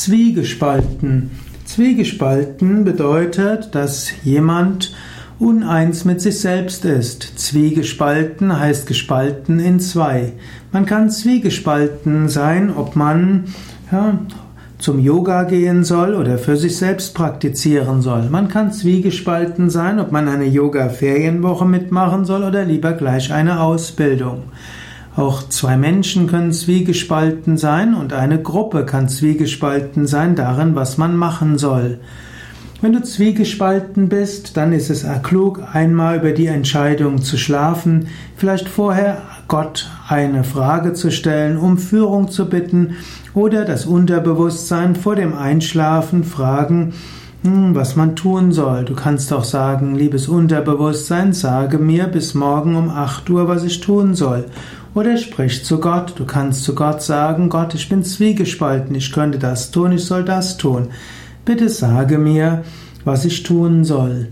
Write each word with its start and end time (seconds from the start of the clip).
Zwiegespalten. 0.00 1.32
Zwiegespalten 1.64 2.84
bedeutet, 2.84 3.74
dass 3.74 4.12
jemand 4.22 4.94
uneins 5.40 6.04
mit 6.04 6.20
sich 6.20 6.38
selbst 6.38 6.84
ist. 6.84 7.36
Zwiegespalten 7.36 8.56
heißt 8.60 8.86
gespalten 8.86 9.58
in 9.58 9.80
zwei. 9.80 10.34
Man 10.70 10.86
kann 10.86 11.10
zwiegespalten 11.10 12.28
sein, 12.28 12.72
ob 12.74 12.94
man 12.94 13.46
ja, 13.90 14.20
zum 14.78 15.00
Yoga 15.00 15.42
gehen 15.42 15.82
soll 15.82 16.14
oder 16.14 16.38
für 16.38 16.56
sich 16.56 16.76
selbst 16.76 17.12
praktizieren 17.16 18.00
soll. 18.00 18.30
Man 18.30 18.46
kann 18.46 18.72
zwiegespalten 18.72 19.68
sein, 19.68 19.98
ob 19.98 20.12
man 20.12 20.28
eine 20.28 20.46
Yoga-Ferienwoche 20.46 21.64
mitmachen 21.64 22.24
soll 22.24 22.44
oder 22.44 22.64
lieber 22.64 22.92
gleich 22.92 23.32
eine 23.32 23.60
Ausbildung. 23.60 24.44
Auch 25.18 25.48
zwei 25.48 25.76
Menschen 25.76 26.28
können 26.28 26.52
zwiegespalten 26.52 27.56
sein 27.56 27.94
und 27.94 28.12
eine 28.12 28.40
Gruppe 28.40 28.86
kann 28.86 29.08
zwiegespalten 29.08 30.06
sein 30.06 30.36
darin, 30.36 30.76
was 30.76 30.96
man 30.96 31.16
machen 31.16 31.58
soll. 31.58 31.98
Wenn 32.82 32.92
du 32.92 33.02
zwiegespalten 33.02 34.08
bist, 34.08 34.56
dann 34.56 34.72
ist 34.72 34.90
es 34.90 35.04
klug, 35.24 35.60
einmal 35.72 36.18
über 36.18 36.30
die 36.30 36.46
Entscheidung 36.46 37.20
zu 37.20 37.36
schlafen, 37.36 38.06
vielleicht 38.36 38.68
vorher 38.68 39.22
Gott 39.48 39.90
eine 40.06 40.44
Frage 40.44 40.92
zu 40.92 41.10
stellen, 41.10 41.58
um 41.58 41.78
Führung 41.78 42.30
zu 42.30 42.48
bitten 42.48 42.94
oder 43.34 43.64
das 43.64 43.86
Unterbewusstsein 43.86 44.94
vor 44.94 45.16
dem 45.16 45.36
Einschlafen 45.36 46.22
fragen, 46.22 46.94
hm, 47.42 47.74
was 47.74 47.94
man 47.94 48.14
tun 48.14 48.52
soll. 48.52 48.84
Du 48.84 48.94
kannst 48.94 49.32
auch 49.32 49.44
sagen, 49.44 49.94
liebes 49.94 50.28
Unterbewusstsein, 50.28 51.32
sage 51.32 51.78
mir 51.78 52.06
bis 52.06 52.34
morgen 52.34 52.76
um 52.76 52.88
8 52.88 53.30
Uhr, 53.30 53.48
was 53.48 53.64
ich 53.64 53.80
tun 53.80 54.14
soll. 54.14 54.44
Oder 54.94 55.16
sprich 55.16 55.64
zu 55.64 55.80
Gott. 55.80 56.14
Du 56.16 56.24
kannst 56.24 56.64
zu 56.64 56.74
Gott 56.74 57.02
sagen, 57.02 57.48
Gott, 57.48 57.74
ich 57.74 57.88
bin 57.88 58.02
zwiegespalten, 58.02 58.94
ich 58.94 59.12
könnte 59.12 59.38
das 59.38 59.70
tun, 59.70 59.92
ich 59.92 60.04
soll 60.04 60.24
das 60.24 60.56
tun. 60.56 60.88
Bitte 61.44 61.68
sage 61.68 62.18
mir, 62.18 62.64
was 63.04 63.24
ich 63.24 63.42
tun 63.42 63.84
soll. 63.84 64.28